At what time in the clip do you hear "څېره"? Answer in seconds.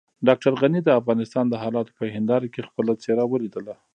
3.03-3.23